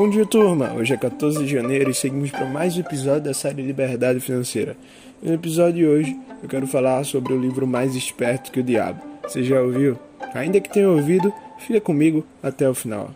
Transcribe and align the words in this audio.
Bom 0.00 0.08
dia, 0.08 0.24
turma! 0.24 0.72
Hoje 0.72 0.94
é 0.94 0.96
14 0.96 1.44
de 1.44 1.52
janeiro 1.52 1.90
e 1.90 1.94
seguimos 1.94 2.30
para 2.30 2.46
mais 2.46 2.74
um 2.74 2.80
episódio 2.80 3.24
da 3.24 3.34
série 3.34 3.60
Liberdade 3.60 4.18
Financeira. 4.18 4.74
No 5.22 5.34
episódio 5.34 5.74
de 5.74 5.86
hoje, 5.86 6.20
eu 6.42 6.48
quero 6.48 6.66
falar 6.66 7.04
sobre 7.04 7.34
o 7.34 7.38
livro 7.38 7.66
Mais 7.66 7.94
Esperto 7.94 8.50
que 8.50 8.60
o 8.60 8.62
Diabo. 8.62 9.02
Você 9.22 9.42
já 9.42 9.60
ouviu? 9.60 9.98
Ainda 10.32 10.58
que 10.58 10.70
tenha 10.70 10.88
ouvido, 10.88 11.30
fica 11.58 11.82
comigo 11.82 12.24
até 12.42 12.66
o 12.66 12.72
final. 12.72 13.10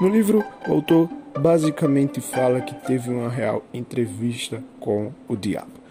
No 0.00 0.08
livro, 0.08 0.44
o 0.68 0.72
autor 0.72 1.08
basicamente 1.36 2.20
fala 2.20 2.60
que 2.60 2.76
teve 2.86 3.10
uma 3.10 3.28
real 3.28 3.64
entrevista 3.74 4.62
com 4.78 5.10
o 5.26 5.34
diabo. 5.34 5.81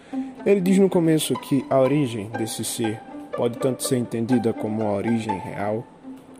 Ele 0.44 0.60
diz 0.60 0.78
no 0.78 0.88
começo 0.88 1.34
que 1.34 1.64
a 1.70 1.78
origem 1.78 2.28
desse 2.36 2.64
ser 2.64 3.00
pode 3.36 3.58
tanto 3.58 3.84
ser 3.84 3.96
entendida 3.96 4.52
como 4.52 4.82
uma 4.82 4.92
origem 4.92 5.38
real 5.38 5.86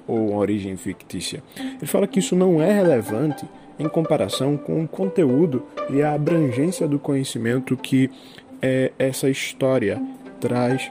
ou 0.07 0.31
uma 0.31 0.39
origem 0.39 0.77
fictícia. 0.77 1.43
Ele 1.57 1.87
fala 1.87 2.07
que 2.07 2.19
isso 2.19 2.35
não 2.35 2.61
é 2.61 2.73
relevante 2.73 3.47
em 3.79 3.89
comparação 3.89 4.57
com 4.57 4.83
o 4.83 4.89
conteúdo 4.89 5.65
e 5.91 6.03
a 6.03 6.15
abrangência 6.15 6.87
do 6.87 6.99
conhecimento 6.99 7.77
que 7.77 8.11
é, 8.61 8.93
essa 8.99 9.31
história 9.31 10.01
traz 10.41 10.91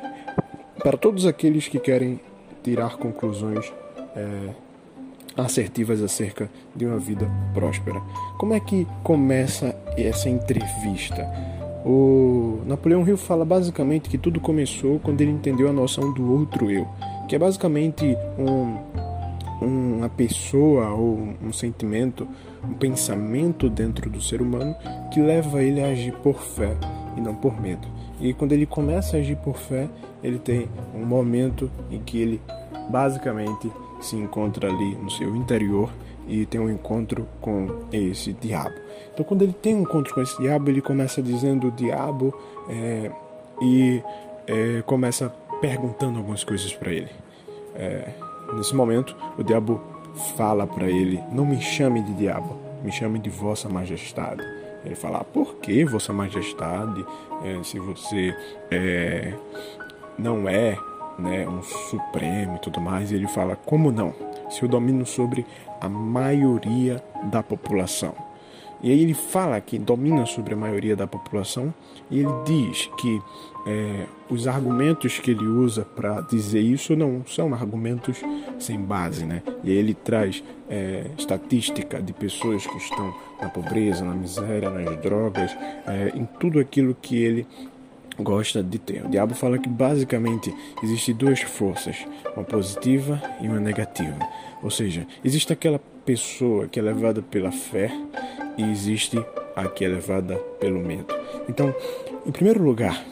para 0.80 0.98
todos 0.98 1.26
aqueles 1.26 1.68
que 1.68 1.80
querem 1.80 2.20
tirar 2.64 2.98
conclusões 2.98 3.72
é, 4.16 4.50
assertivas 5.38 6.02
acerca 6.02 6.50
de 6.76 6.86
uma 6.86 6.98
vida 6.98 7.30
próspera. 7.54 8.02
Como 8.38 8.54
é 8.54 8.60
que 8.60 8.88
começa 9.04 9.76
essa 9.98 10.30
entrevista? 10.30 11.28
O 11.86 12.62
Napoleão 12.66 13.06
Hill 13.08 13.18
fala 13.18 13.44
basicamente 13.44 14.10
que 14.10 14.18
tudo 14.18 14.40
começou 14.40 15.00
quando 15.00 15.22
ele 15.22 15.32
entendeu 15.32 15.68
a 15.68 15.74
noção 15.74 16.14
do 16.14 16.32
outro 16.32 16.70
eu, 16.70 16.88
que 17.28 17.36
é 17.36 17.40
basicamente 17.40 18.16
um, 18.38 18.78
uma 19.66 20.10
pessoa 20.10 20.90
ou 20.92 21.36
um 21.42 21.52
sentimento, 21.52 22.28
um 22.64 22.74
pensamento 22.74 23.70
dentro 23.70 24.10
do 24.10 24.22
ser 24.22 24.42
humano 24.42 24.76
que 25.12 25.20
leva 25.20 25.64
ele 25.64 25.82
a 25.82 25.88
agir 25.88 26.14
por 26.18 26.40
fé 26.40 26.78
e 27.18 27.22
não 27.22 27.34
por 27.34 27.60
medo. 27.60 27.88
E 28.20 28.34
quando 28.34 28.52
ele 28.52 28.68
começa 28.68 29.18
a 29.18 29.20
agir 29.20 29.38
por 29.38 29.58
fé, 29.58 29.90
ele 30.24 30.38
tem 30.38 30.70
um 30.94 31.04
momento 31.04 31.72
em 31.90 32.00
que 32.00 32.20
ele 32.20 32.42
basicamente 32.92 33.72
se 34.00 34.16
encontra 34.16 34.70
ali 34.70 34.96
no 34.96 35.10
seu 35.10 35.36
interior 35.36 35.90
e 36.28 36.46
tem 36.46 36.60
um 36.60 36.70
encontro 36.70 37.28
com 37.40 37.86
esse 37.92 38.34
diabo. 38.34 38.76
Então, 39.14 39.26
quando 39.26 39.42
ele 39.42 39.54
tem 39.54 39.76
um 39.76 39.82
encontro 39.82 40.14
com 40.14 40.22
esse 40.22 40.38
diabo, 40.42 40.70
ele 40.70 40.82
começa 40.82 41.22
dizendo 41.22 41.72
diabo 41.72 42.34
é, 42.70 43.12
e 43.62 44.02
é, 44.48 44.82
começa 44.86 45.30
perguntando 45.60 46.18
algumas 46.18 46.44
coisas 46.44 46.74
para 46.74 46.92
ele. 46.92 47.10
É, 47.76 48.10
nesse 48.54 48.76
momento, 48.76 49.16
o 49.38 49.44
diabo 49.44 49.82
fala 50.36 50.66
para 50.66 50.90
ele: 50.90 51.22
Não 51.32 51.46
me 51.46 51.62
chame 51.62 52.02
de 52.02 52.14
diabo, 52.14 52.58
me 52.84 52.92
chame 52.92 53.20
de 53.20 53.30
Vossa 53.30 53.70
Majestade. 53.70 54.44
Ele 54.84 54.96
fala: 54.96 55.24
Por 55.24 55.56
que 55.56 55.86
Vossa 55.86 56.12
Majestade? 56.12 57.06
É, 57.44 57.64
se 57.64 57.80
você 57.80 58.36
é, 58.70 59.34
não 60.18 60.48
é 60.48 60.78
né, 61.18 61.48
um 61.48 61.62
supremo 61.62 62.56
e 62.56 62.60
tudo 62.60 62.82
mais, 62.82 63.12
e 63.12 63.16
ele 63.16 63.28
fala: 63.28 63.56
Como 63.56 63.92
não? 63.92 64.14
Se 64.52 64.62
eu 64.62 64.70
domino 64.70 65.06
sobre 65.06 65.46
a 65.80 65.90
maioria 65.90 67.04
da 67.24 67.42
população. 67.42 68.14
E 68.84 68.92
aí 68.92 69.02
ele 69.02 69.14
fala 69.14 69.62
que 69.62 69.78
domina 69.78 70.26
sobre 70.26 70.56
a 70.56 70.58
maioria 70.58 70.96
da 70.96 71.06
população 71.06 71.72
e 72.10 72.20
ele 72.20 72.32
diz 72.46 72.90
que 72.98 73.22
é, 73.68 74.06
os 74.28 74.48
argumentos 74.48 75.20
que 75.20 75.32
ele 75.32 75.46
usa 75.46 75.86
para 75.86 76.22
dizer 76.22 76.62
isso 76.62 76.96
não 76.96 77.24
são 77.28 77.54
argumentos 77.54 78.22
sem 78.58 78.80
base, 78.80 79.24
né? 79.24 79.44
E 79.64 79.70
aí 79.70 79.78
ele 79.78 79.94
traz 79.94 80.44
é, 80.68 81.06
estatística 81.16 82.02
de 82.02 82.12
pessoas 82.12 82.66
que 82.66 82.78
estão 82.78 83.14
na 83.40 83.50
pobreza, 83.50 84.04
na 84.04 84.16
miséria, 84.16 84.72
nas 84.72 85.00
drogas, 85.00 85.56
é, 85.86 86.12
em 86.16 86.26
tudo 86.40 86.60
aquilo 86.60 86.96
que 87.00 87.16
ele 87.16 87.46
gosta 88.24 88.64
de 88.64 88.80
ter. 88.80 89.06
O 89.06 89.10
diabo 89.10 89.34
fala 89.34 89.58
que 89.58 89.70
basicamente 89.70 90.54
existem 90.84 91.16
duas 91.16 91.42
forças, 91.42 91.98
uma 92.36 92.44
positiva 92.44 93.22
e 93.42 93.48
uma 93.48 93.60
negativa. 93.60 94.18
Ou 94.62 94.70
seja, 94.70 95.08
existe 95.24 95.52
aquela 95.52 95.80
pessoa 96.06 96.68
que 96.68 96.80
é 96.80 96.84
levada 96.84 97.22
pela 97.22 97.52
fé 97.52 97.92
e 98.58 98.64
existe 98.64 99.18
a 99.56 99.68
que 99.68 99.86
é 99.86 99.88
levada 99.88 100.36
pelo 100.60 100.80
medo. 100.80 101.14
Então, 101.48 101.74
em 102.26 102.32
primeiro 102.32 102.64
lugar, 102.64 103.04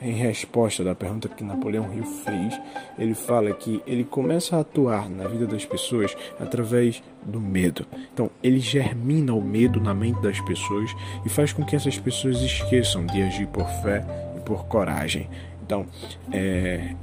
em 0.00 0.12
resposta 0.12 0.84
da 0.84 0.94
pergunta 0.94 1.28
que 1.28 1.42
Napoleão 1.42 1.92
Hill 1.92 2.04
fez, 2.04 2.60
ele 2.98 3.14
fala 3.14 3.52
que 3.52 3.82
ele 3.86 4.04
começa 4.04 4.56
a 4.56 4.60
atuar 4.60 5.08
na 5.08 5.26
vida 5.26 5.46
das 5.46 5.64
pessoas 5.64 6.16
através 6.38 7.02
do 7.22 7.40
medo. 7.40 7.86
Então, 8.12 8.30
ele 8.42 8.60
germina 8.60 9.34
o 9.34 9.42
medo 9.42 9.80
na 9.80 9.94
mente 9.94 10.20
das 10.20 10.40
pessoas 10.40 10.94
e 11.24 11.28
faz 11.28 11.52
com 11.52 11.64
que 11.64 11.74
essas 11.74 11.98
pessoas 11.98 12.40
esqueçam 12.40 13.06
de 13.06 13.22
agir 13.22 13.46
por 13.48 13.66
fé 13.82 14.04
por 14.46 14.64
coragem. 14.64 15.28
Então, 15.62 15.84
é, 16.32 16.94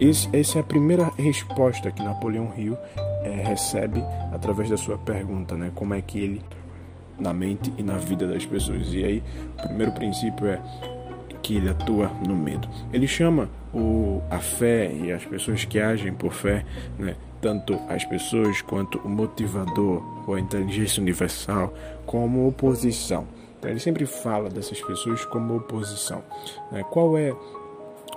esse, 0.00 0.28
essa 0.32 0.58
é 0.58 0.60
a 0.62 0.64
primeira 0.64 1.12
resposta 1.16 1.92
que 1.92 2.02
Napoleão 2.02 2.52
Hill 2.56 2.76
é, 3.22 3.30
recebe 3.44 4.02
através 4.32 4.68
da 4.68 4.76
sua 4.76 4.98
pergunta, 4.98 5.54
né? 5.54 5.70
Como 5.74 5.94
é 5.94 6.02
que 6.02 6.18
ele 6.18 6.42
na 7.18 7.32
mente 7.32 7.72
e 7.78 7.82
na 7.82 7.96
vida 7.96 8.26
das 8.26 8.44
pessoas. 8.44 8.92
E 8.92 9.04
aí, 9.04 9.22
o 9.58 9.62
primeiro 9.62 9.92
princípio 9.92 10.46
é 10.46 10.60
que 11.42 11.56
ele 11.56 11.68
atua 11.68 12.10
no 12.26 12.34
medo. 12.34 12.68
Ele 12.92 13.06
chama 13.06 13.48
o, 13.72 14.20
a 14.30 14.38
fé 14.38 14.92
e 14.92 15.12
as 15.12 15.24
pessoas 15.24 15.64
que 15.64 15.78
agem 15.78 16.12
por 16.12 16.32
fé, 16.32 16.64
né? 16.98 17.14
tanto 17.40 17.78
as 17.88 18.04
pessoas 18.04 18.60
quanto 18.62 18.98
o 18.98 19.08
motivador 19.08 20.02
ou 20.26 20.34
a 20.34 20.40
inteligência 20.40 21.00
universal, 21.00 21.72
como 22.04 22.48
oposição. 22.48 23.26
Ele 23.68 23.80
sempre 23.80 24.06
fala 24.06 24.48
dessas 24.48 24.80
pessoas 24.80 25.24
como 25.24 25.56
oposição. 25.56 26.22
Né? 26.70 26.82
Qual 26.90 27.16
é 27.16 27.34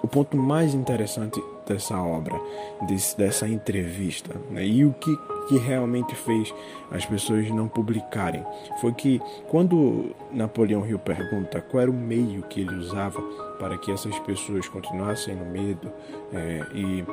o 0.02 0.08
ponto 0.08 0.38
mais 0.38 0.74
interessante 0.74 1.42
dessa 1.68 2.02
obra, 2.02 2.40
desse, 2.88 3.16
dessa 3.18 3.48
entrevista. 3.48 4.36
Né? 4.50 4.66
E 4.66 4.86
o 4.86 4.94
que, 4.94 5.16
que 5.48 5.58
realmente 5.58 6.16
fez 6.16 6.54
as 6.92 7.06
pessoas 7.06 7.50
não 7.52 7.68
publicarem 7.68 8.44
foi 8.82 8.92
que, 8.94 9.22
quando 9.48 10.16
Napoleão 10.32 10.86
Hill 10.86 11.00
pergunta 11.00 11.62
qual 11.62 11.84
era 11.84 11.92
o 11.92 11.94
meio 11.94 12.42
que 12.44 12.62
ele 12.62 12.76
usava 12.76 13.22
para 13.60 13.78
que 13.78 13.92
essas 13.92 14.18
pessoas 14.20 14.68
continuassem 14.68 15.36
no 15.36 15.46
medo 15.46 15.92
é, 16.34 16.66
e 16.74 17.06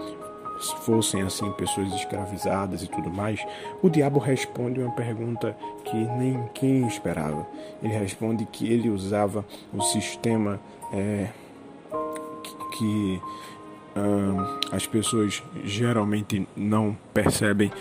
fossem 0.84 1.22
assim 1.22 1.50
pessoas 1.52 1.92
escravizadas 1.94 2.82
e 2.82 2.88
tudo 2.88 3.10
mais, 3.10 3.44
o 3.82 3.90
diabo 3.90 4.18
responde 4.18 4.80
uma 4.80 4.92
pergunta 4.92 5.56
que 5.84 5.96
nem 5.96 6.48
quem 6.54 6.86
esperava. 6.86 7.46
Ele 7.82 7.92
responde 7.92 8.44
que 8.46 8.70
ele 8.72 8.88
usava 8.88 9.44
o 9.72 9.80
sistema 9.82 10.60
é, 10.92 11.28
que 12.78 13.20
as 14.70 14.86
pessoas 14.86 15.42
geralmente 15.64 16.46
não 16.54 16.96
percebem 17.14 17.72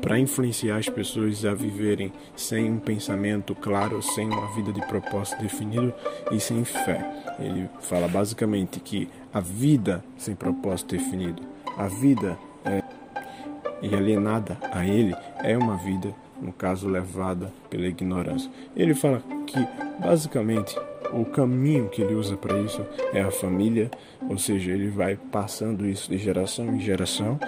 para 0.00 0.18
influenciar 0.18 0.78
as 0.78 0.88
pessoas 0.88 1.44
a 1.44 1.52
viverem 1.52 2.12
sem 2.34 2.70
um 2.70 2.78
pensamento 2.78 3.54
claro, 3.54 4.00
sem 4.00 4.26
uma 4.26 4.54
vida 4.54 4.72
de 4.72 4.80
propósito 4.86 5.42
definido 5.42 5.92
e 6.30 6.40
sem 6.40 6.64
fé. 6.64 7.04
Ele 7.38 7.68
fala 7.80 8.08
basicamente 8.08 8.80
que 8.80 9.08
a 9.34 9.40
vida 9.40 10.02
sem 10.16 10.34
propósito 10.34 10.96
definido, 10.96 11.42
a 11.78 11.86
vida 11.86 12.36
é, 12.64 12.82
e 13.80 13.94
alienada 13.94 14.58
a 14.72 14.84
ele 14.84 15.14
é 15.42 15.56
uma 15.56 15.76
vida, 15.76 16.12
no 16.42 16.52
caso, 16.52 16.88
levada 16.88 17.52
pela 17.70 17.86
ignorância. 17.86 18.50
Ele 18.76 18.94
fala 18.94 19.22
que 19.46 19.58
basicamente 20.00 20.76
o 21.12 21.24
caminho 21.24 21.88
que 21.88 22.02
ele 22.02 22.14
usa 22.14 22.36
para 22.36 22.58
isso 22.58 22.84
é 23.12 23.20
a 23.20 23.30
família, 23.30 23.90
ou 24.28 24.36
seja, 24.36 24.72
ele 24.72 24.88
vai 24.88 25.16
passando 25.16 25.86
isso 25.86 26.10
de 26.10 26.18
geração 26.18 26.66
em 26.74 26.80
geração, 26.80 27.38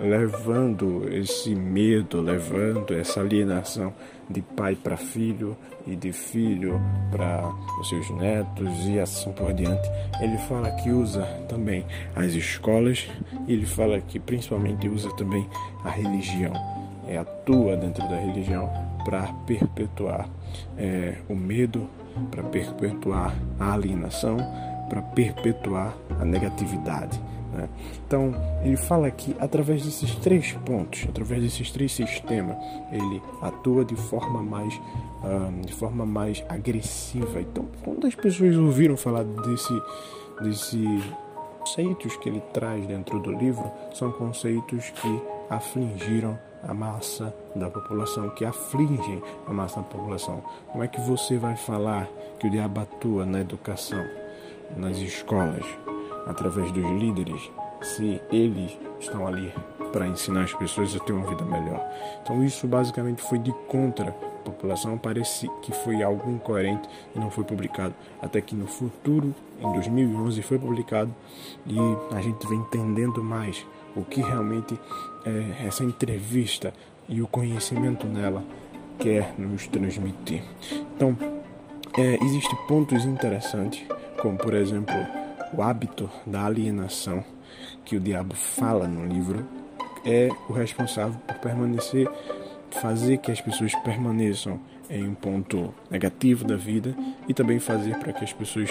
levando 0.00 1.08
esse 1.12 1.54
medo, 1.54 2.20
levando 2.20 2.94
essa 2.94 3.20
alienação 3.20 3.92
de 4.30 4.42
pai 4.42 4.76
para 4.76 4.96
filho 4.96 5.56
e 5.86 5.96
de 5.96 6.12
filho 6.12 6.80
para 7.10 7.50
os 7.80 7.88
seus 7.88 8.10
netos 8.10 8.86
e 8.86 9.00
assim 9.00 9.32
por 9.32 9.52
diante. 9.52 9.88
Ele 10.20 10.36
fala 10.38 10.70
que 10.72 10.90
usa 10.90 11.22
também 11.48 11.84
as 12.14 12.32
escolas, 12.32 13.08
ele 13.46 13.66
fala 13.66 14.00
que 14.00 14.18
principalmente 14.18 14.88
usa 14.88 15.10
também 15.16 15.48
a 15.84 15.90
religião, 15.90 16.52
é, 17.06 17.16
atua 17.16 17.76
dentro 17.76 18.06
da 18.08 18.16
religião 18.16 18.70
para 19.04 19.22
perpetuar 19.46 20.28
é, 20.76 21.16
o 21.28 21.34
medo, 21.34 21.88
para 22.30 22.42
perpetuar 22.42 23.34
a 23.58 23.72
alienação, 23.72 24.36
para 24.88 25.00
perpetuar 25.00 25.96
a 26.20 26.24
negatividade. 26.24 27.18
Né? 27.58 27.68
Então, 28.06 28.32
ele 28.62 28.76
fala 28.76 29.10
que 29.10 29.34
através 29.40 29.84
desses 29.84 30.14
três 30.16 30.52
pontos, 30.52 31.06
através 31.08 31.42
desses 31.42 31.70
três 31.72 31.92
sistemas, 31.92 32.56
ele 32.92 33.20
atua 33.42 33.84
de 33.84 33.96
forma 33.96 34.42
mais, 34.42 34.80
de 35.66 35.72
forma 35.74 36.06
mais 36.06 36.44
agressiva. 36.48 37.40
Então, 37.40 37.66
quando 37.84 38.06
as 38.06 38.14
pessoas 38.14 38.56
ouviram 38.56 38.96
falar 38.96 39.24
desse, 39.24 39.82
desse 40.40 41.02
conceitos 41.58 42.16
que 42.16 42.28
ele 42.28 42.40
traz 42.52 42.86
dentro 42.86 43.18
do 43.18 43.30
livro 43.32 43.70
são 43.92 44.10
conceitos 44.12 44.90
que 44.90 45.22
afligiram 45.50 46.38
a 46.62 46.72
massa 46.72 47.34
da 47.54 47.68
população, 47.68 48.30
que 48.30 48.44
afligem 48.44 49.22
a 49.46 49.52
massa 49.52 49.80
da 49.80 49.86
população. 49.86 50.42
Como 50.72 50.82
é 50.82 50.88
que 50.88 51.00
você 51.00 51.36
vai 51.36 51.56
falar 51.56 52.08
que 52.38 52.46
o 52.46 52.50
diabo 52.50 52.80
atua 52.80 53.26
na 53.26 53.40
educação, 53.40 54.04
nas 54.76 54.96
escolas, 54.96 55.64
através 56.26 56.70
dos 56.72 56.84
líderes, 56.84 57.50
se 57.82 58.20
eles 58.30 58.76
estão 59.00 59.26
ali 59.26 59.52
para 59.92 60.06
ensinar 60.06 60.44
as 60.44 60.54
pessoas 60.54 60.94
a 60.94 60.98
ter 60.98 61.12
uma 61.12 61.28
vida 61.28 61.44
melhor? 61.44 61.84
Então, 62.22 62.44
isso 62.44 62.66
basicamente 62.66 63.22
foi 63.22 63.38
de 63.38 63.52
contra 63.68 64.08
a 64.10 64.12
população. 64.44 64.98
Parece 64.98 65.48
que 65.62 65.72
foi 65.72 66.02
algo 66.02 66.30
incoerente 66.30 66.88
e 67.14 67.18
não 67.18 67.30
foi 67.30 67.44
publicado. 67.44 67.94
Até 68.20 68.40
que 68.40 68.54
no 68.54 68.66
futuro, 68.66 69.34
em 69.60 69.72
2011, 69.72 70.42
foi 70.42 70.58
publicado 70.58 71.14
e 71.66 71.78
a 72.14 72.20
gente 72.20 72.46
vem 72.46 72.58
entendendo 72.58 73.22
mais 73.22 73.64
o 73.96 74.04
que 74.04 74.20
realmente 74.20 74.78
é, 75.24 75.66
essa 75.66 75.84
entrevista 75.84 76.72
e 77.08 77.22
o 77.22 77.26
conhecimento 77.26 78.06
nela 78.06 78.44
quer 78.98 79.34
nos 79.38 79.66
transmitir. 79.66 80.42
Então, 80.94 81.16
é, 81.96 82.22
existem 82.22 82.56
pontos 82.66 83.04
interessantes, 83.04 83.82
como 84.20 84.36
por 84.36 84.54
exemplo 84.54 84.94
o 85.52 85.62
hábito 85.62 86.10
da 86.26 86.44
alienação 86.44 87.24
que 87.84 87.96
o 87.96 88.00
diabo 88.00 88.34
fala 88.34 88.86
no 88.86 89.06
livro 89.06 89.46
é 90.04 90.28
o 90.48 90.52
responsável 90.52 91.18
por 91.26 91.36
permanecer, 91.36 92.08
fazer 92.70 93.18
que 93.18 93.32
as 93.32 93.40
pessoas 93.40 93.74
permaneçam 93.76 94.60
em 94.90 95.06
um 95.06 95.14
ponto 95.14 95.74
negativo 95.90 96.44
da 96.44 96.56
vida 96.56 96.94
e 97.26 97.34
também 97.34 97.58
fazer 97.58 97.96
para 97.98 98.12
que 98.12 98.24
as 98.24 98.32
pessoas 98.32 98.70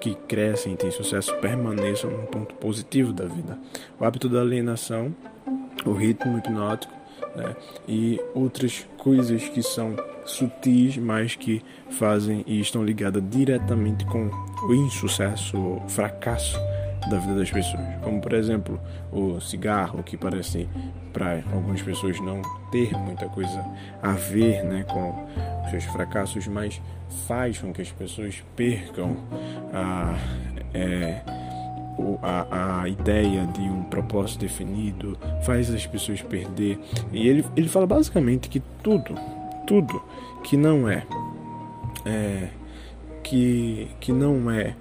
que 0.00 0.14
crescem 0.14 0.74
e 0.74 0.76
têm 0.76 0.90
sucesso 0.90 1.34
permaneçam 1.36 2.10
num 2.10 2.26
ponto 2.26 2.54
positivo 2.56 3.12
da 3.12 3.24
vida. 3.24 3.58
O 3.98 4.04
hábito 4.04 4.28
da 4.28 4.40
alienação, 4.40 5.14
o 5.84 5.92
ritmo 5.92 6.38
hipnótico 6.38 6.92
né, 7.34 7.56
e 7.88 8.20
outras 8.34 8.86
coisas 8.98 9.48
que 9.48 9.62
são 9.62 9.96
sutis, 10.24 10.96
mas 10.96 11.34
que 11.36 11.62
fazem 11.90 12.44
e 12.46 12.60
estão 12.60 12.84
ligadas 12.84 13.22
diretamente 13.30 14.04
com 14.06 14.30
o 14.66 14.74
insucesso, 14.74 15.56
o 15.56 15.88
fracasso 15.88 16.58
da 17.08 17.18
vida 17.18 17.34
das 17.34 17.50
pessoas. 17.50 17.84
Como, 18.02 18.20
por 18.20 18.32
exemplo, 18.32 18.80
o 19.12 19.40
cigarro, 19.40 20.02
que 20.02 20.16
parece 20.16 20.68
para 21.12 21.42
algumas 21.52 21.82
pessoas 21.82 22.18
não 22.20 22.42
ter 22.70 22.96
muita 22.96 23.28
coisa 23.28 23.64
a 24.02 24.12
ver 24.12 24.64
né, 24.64 24.84
com 24.84 25.26
os 25.64 25.70
seus 25.70 25.84
fracassos, 25.84 26.46
mas 26.46 26.80
faz 27.26 27.58
com 27.58 27.72
que 27.72 27.82
as 27.82 27.92
pessoas 27.92 28.42
percam 28.56 29.16
a, 29.72 30.16
é, 30.72 31.20
a, 32.22 32.82
a 32.82 32.88
ideia 32.88 33.46
de 33.46 33.60
um 33.60 33.84
propósito 33.84 34.40
definido, 34.40 35.16
faz 35.42 35.72
as 35.72 35.86
pessoas 35.86 36.20
perder. 36.22 36.78
E 37.12 37.28
ele, 37.28 37.44
ele 37.56 37.68
fala 37.68 37.86
basicamente 37.86 38.48
que 38.48 38.60
tudo, 38.82 39.14
tudo 39.66 40.02
que 40.44 40.56
não 40.56 40.88
é, 40.88 41.04
é 42.06 42.48
que, 43.22 43.90
que 43.98 44.12
não 44.12 44.50
é. 44.50 44.76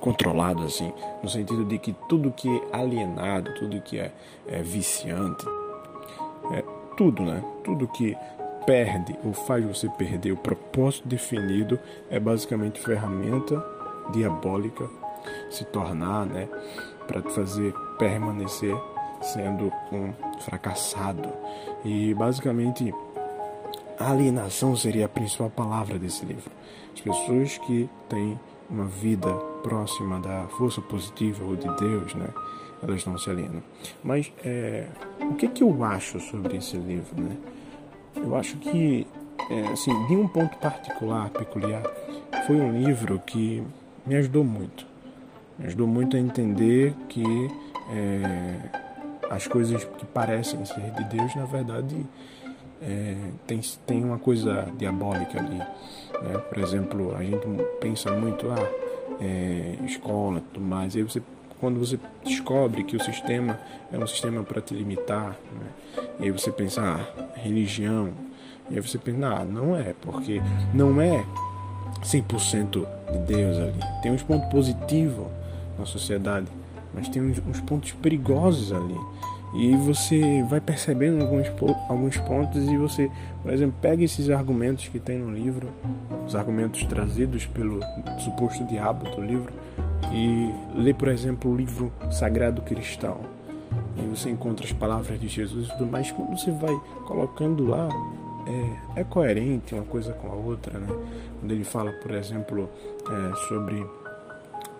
controlado 0.00 0.62
assim, 0.62 0.92
no 1.22 1.28
sentido 1.28 1.64
de 1.64 1.78
que 1.78 1.92
tudo 2.08 2.30
que 2.30 2.48
é 2.48 2.76
alienado, 2.76 3.52
tudo 3.54 3.80
que 3.82 3.98
é, 3.98 4.12
é 4.46 4.62
viciante, 4.62 5.44
é, 6.52 6.64
tudo, 6.96 7.22
né? 7.22 7.42
Tudo 7.62 7.86
que 7.88 8.16
perde 8.66 9.16
ou 9.24 9.32
faz 9.32 9.64
você 9.64 9.88
perder 9.88 10.32
o 10.32 10.36
propósito 10.36 11.08
definido 11.08 11.78
é 12.10 12.20
basicamente 12.20 12.80
ferramenta 12.80 13.62
diabólica 14.12 14.88
se 15.50 15.64
tornar, 15.64 16.26
né, 16.26 16.48
para 17.06 17.20
te 17.20 17.30
fazer 17.32 17.74
permanecer 17.98 18.74
sendo 19.20 19.72
um 19.92 20.12
fracassado. 20.40 21.28
E 21.84 22.14
basicamente 22.14 22.92
alienação 23.98 24.74
seria 24.74 25.06
a 25.06 25.08
principal 25.08 25.50
palavra 25.50 25.98
desse 25.98 26.24
livro. 26.24 26.50
As 26.94 27.00
pessoas 27.00 27.58
que 27.58 27.88
têm 28.08 28.38
uma 28.68 28.86
vida 28.86 29.32
próxima 29.62 30.18
da 30.20 30.46
força 30.56 30.80
positiva 30.80 31.44
ou 31.44 31.56
de 31.56 31.68
Deus, 31.76 32.14
né? 32.14 32.28
Elas 32.82 33.04
não 33.04 33.18
se 33.18 33.28
alienam. 33.28 33.62
Mas 34.02 34.32
é, 34.42 34.86
o 35.20 35.34
que, 35.34 35.48
que 35.48 35.62
eu 35.62 35.84
acho 35.84 36.18
sobre 36.18 36.56
esse 36.56 36.76
livro, 36.76 37.20
né? 37.20 37.36
Eu 38.16 38.34
acho 38.34 38.56
que, 38.56 39.06
é, 39.50 39.68
assim, 39.68 40.06
de 40.06 40.16
um 40.16 40.26
ponto 40.26 40.56
particular, 40.58 41.28
peculiar, 41.30 41.82
foi 42.46 42.56
um 42.56 42.80
livro 42.82 43.18
que 43.20 43.62
me 44.06 44.16
ajudou 44.16 44.44
muito. 44.44 44.86
Me 45.58 45.66
ajudou 45.66 45.86
muito 45.86 46.16
a 46.16 46.20
entender 46.20 46.94
que 47.08 47.24
é, 47.92 48.79
as 49.30 49.46
coisas 49.46 49.84
que 49.84 50.04
parecem 50.06 50.64
ser 50.64 50.90
de 50.90 51.04
Deus, 51.04 51.34
na 51.36 51.44
verdade, 51.44 52.04
é, 52.82 53.14
tem, 53.46 53.60
tem 53.86 54.04
uma 54.04 54.18
coisa 54.18 54.66
diabólica 54.76 55.38
ali. 55.38 55.58
Né? 55.58 56.38
Por 56.48 56.58
exemplo, 56.58 57.14
a 57.16 57.22
gente 57.22 57.46
pensa 57.80 58.10
muito, 58.10 58.50
ah, 58.50 58.68
é, 59.20 59.76
escola 59.86 60.42
tudo 60.52 60.64
mais, 60.64 60.94
e 60.94 60.98
aí 60.98 61.04
você 61.04 61.22
quando 61.60 61.78
você 61.78 62.00
descobre 62.24 62.82
que 62.84 62.96
o 62.96 63.04
sistema 63.04 63.60
é 63.92 63.98
um 63.98 64.06
sistema 64.06 64.42
para 64.42 64.62
te 64.62 64.72
limitar, 64.72 65.36
né? 65.52 66.02
e 66.18 66.24
aí 66.24 66.30
você 66.30 66.50
pensa, 66.50 66.80
ah, 66.80 67.38
religião, 67.38 68.12
e 68.70 68.76
aí 68.76 68.80
você 68.80 68.96
pensa, 68.96 69.26
ah, 69.26 69.44
não 69.44 69.76
é, 69.76 69.94
porque 70.00 70.40
não 70.72 71.00
é 71.02 71.22
100% 72.02 72.86
de 73.12 73.18
Deus 73.18 73.58
ali. 73.58 73.80
Tem 74.02 74.10
uns 74.10 74.22
pontos 74.22 74.48
positivos 74.48 75.26
na 75.78 75.84
sociedade, 75.84 76.46
mas 76.94 77.08
tem 77.08 77.22
uns, 77.22 77.38
uns 77.46 77.60
pontos 77.60 77.92
perigosos 77.92 78.72
ali. 78.72 78.98
E 79.52 79.74
você 79.76 80.44
vai 80.44 80.60
percebendo 80.60 81.22
alguns, 81.22 81.48
alguns 81.88 82.16
pontos 82.18 82.68
e 82.68 82.76
você, 82.76 83.10
por 83.42 83.52
exemplo, 83.52 83.74
pega 83.80 84.04
esses 84.04 84.30
argumentos 84.30 84.86
que 84.86 85.00
tem 85.00 85.18
no 85.18 85.32
livro, 85.32 85.68
os 86.24 86.36
argumentos 86.36 86.84
trazidos 86.84 87.46
pelo 87.46 87.80
suposto 88.20 88.64
diabo 88.64 89.10
do 89.10 89.20
livro, 89.20 89.52
e 90.12 90.52
lê, 90.74 90.94
por 90.94 91.08
exemplo, 91.08 91.50
o 91.50 91.56
livro 91.56 91.92
Sagrado 92.10 92.62
Cristão. 92.62 93.18
E 93.96 94.02
você 94.02 94.30
encontra 94.30 94.64
as 94.64 94.72
palavras 94.72 95.20
de 95.20 95.26
Jesus 95.26 95.66
e 95.66 95.72
tudo 95.72 95.90
mais. 95.90 96.10
Quando 96.12 96.38
você 96.38 96.50
vai 96.52 96.80
colocando 97.06 97.66
lá, 97.66 97.88
é, 98.94 99.00
é 99.00 99.04
coerente 99.04 99.74
uma 99.74 99.84
coisa 99.84 100.12
com 100.12 100.28
a 100.28 100.34
outra, 100.34 100.78
né? 100.78 100.86
Quando 101.40 101.52
ele 101.52 101.64
fala, 101.64 101.92
por 101.92 102.12
exemplo, 102.12 102.68
é, 103.08 103.36
sobre 103.48 103.84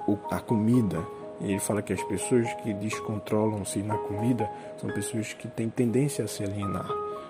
o, 0.06 0.16
a 0.30 0.38
comida 0.38 0.98
ele 1.40 1.58
fala 1.58 1.80
que 1.80 1.92
as 1.92 2.02
pessoas 2.04 2.52
que 2.54 2.72
descontrolam-se 2.74 3.82
na 3.82 3.96
comida 3.96 4.50
são 4.76 4.90
pessoas 4.90 5.32
que 5.32 5.48
têm 5.48 5.70
tendência 5.70 6.24
a 6.24 6.28
se 6.28 6.44
alienar. 6.44 6.86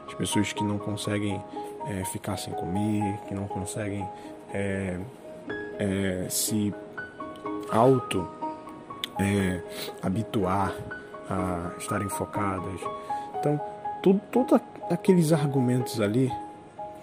As 0.07 0.15
pessoas 0.15 0.53
que 0.53 0.65
não 0.65 0.79
conseguem 0.79 1.41
é, 1.87 2.05
ficar 2.05 2.37
sem 2.37 2.53
comer, 2.55 3.19
que 3.29 3.35
não 3.35 3.47
conseguem 3.47 4.07
é, 4.53 4.99
é, 5.79 6.27
se 6.29 6.75
auto 7.71 8.27
é, 9.19 9.61
habituar 10.03 10.75
a 11.29 11.71
estarem 11.79 12.09
focadas. 12.09 12.81
Então, 13.39 13.61
tudo, 14.03 14.21
todos 14.33 14.61
aqueles 14.91 15.33
argumentos 15.33 16.01
ali 16.01 16.31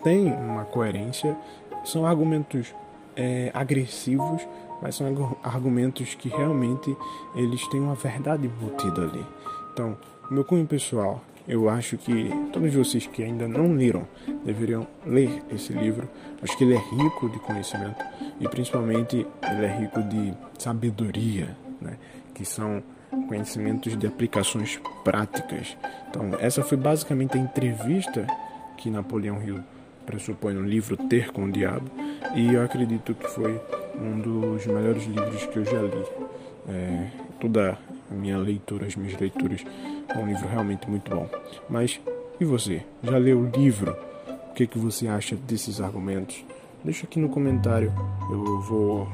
têm 0.03 0.31
uma 0.33 0.65
coerência, 0.65 1.37
são 1.85 2.05
argumentos 2.05 2.75
é, 3.15 3.49
agressivos, 3.53 4.45
mas 4.81 4.95
são 4.95 5.07
argumentos 5.43 6.15
que 6.15 6.29
realmente 6.29 6.95
eles 7.35 7.65
têm 7.67 7.79
uma 7.79 7.95
verdade 7.95 8.47
embutida 8.47 9.03
ali. 9.03 9.25
Então, 9.73 9.97
meu 10.29 10.43
cunho 10.43 10.65
pessoal, 10.65 11.23
eu 11.47 11.69
acho 11.69 11.97
que 11.97 12.29
todos 12.51 12.73
vocês 12.73 13.07
que 13.07 13.23
ainda 13.23 13.47
não 13.47 13.73
leram 13.73 14.05
deveriam 14.43 14.85
ler 15.05 15.41
esse 15.49 15.71
livro. 15.71 16.09
Acho 16.41 16.57
que 16.57 16.65
ele 16.65 16.75
é 16.75 16.77
rico 16.77 17.29
de 17.29 17.39
conhecimento 17.39 18.03
e 18.39 18.47
principalmente 18.47 19.25
ele 19.49 19.65
é 19.65 19.79
rico 19.79 20.01
de 20.03 20.33
sabedoria, 20.59 21.55
né? 21.79 21.97
que 22.33 22.43
são 22.43 22.83
conhecimentos 23.27 23.97
de 23.97 24.05
aplicações 24.05 24.79
práticas. 25.03 25.77
Então, 26.09 26.31
essa 26.39 26.61
foi 26.63 26.77
basicamente 26.77 27.37
a 27.37 27.41
entrevista 27.41 28.27
que 28.75 28.89
Napoleão 28.89 29.41
Hill 29.41 29.59
pressupõe 30.05 30.53
no 30.53 30.61
livro 30.61 30.97
Ter 30.97 31.31
com 31.31 31.45
o 31.45 31.51
Diabo 31.51 31.89
e 32.35 32.53
eu 32.53 32.63
acredito 32.63 33.13
que 33.13 33.27
foi 33.27 33.59
um 33.99 34.19
dos 34.19 34.65
melhores 34.65 35.03
livros 35.05 35.45
que 35.45 35.57
eu 35.57 35.65
já 35.65 35.81
li. 35.81 36.05
É, 36.69 37.07
toda 37.39 37.77
a 38.09 38.13
minha 38.13 38.37
leitura, 38.37 38.85
as 38.85 38.95
minhas 38.95 39.19
leituras, 39.19 39.63
é 40.09 40.17
um 40.17 40.27
livro 40.27 40.47
realmente 40.47 40.89
muito 40.89 41.09
bom. 41.09 41.29
Mas 41.69 41.99
e 42.39 42.45
você? 42.45 42.83
Já 43.03 43.17
leu 43.17 43.39
o 43.39 43.49
livro? 43.49 43.97
O 44.49 44.53
que, 44.53 44.67
que 44.67 44.77
você 44.77 45.07
acha 45.07 45.35
desses 45.35 45.81
argumentos? 45.81 46.43
Deixa 46.83 47.05
aqui 47.05 47.19
no 47.19 47.29
comentário, 47.29 47.91
eu 48.29 48.61
vou 48.61 49.07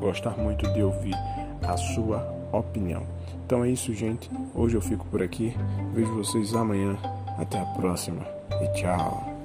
gostar 0.00 0.36
muito 0.36 0.68
de 0.72 0.82
ouvir 0.82 1.14
a 1.62 1.76
sua 1.76 2.18
opinião. 2.52 3.06
Então 3.46 3.64
é 3.64 3.70
isso, 3.70 3.94
gente. 3.94 4.28
Hoje 4.54 4.74
eu 4.76 4.80
fico 4.80 5.06
por 5.06 5.22
aqui. 5.22 5.54
Vejo 5.94 6.12
vocês 6.14 6.54
amanhã. 6.54 6.98
Até 7.38 7.60
a 7.60 7.64
próxima 7.64 8.26
e 8.60 8.72
tchau. 8.72 9.37